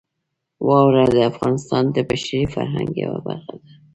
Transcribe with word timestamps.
واوره 0.67 1.05
د 1.15 1.17
افغانستان 1.31 1.83
د 1.91 1.97
بشري 2.09 2.43
فرهنګ 2.53 2.89
یوه 3.03 3.19
برخه 3.27 3.53
ده. 3.63 3.71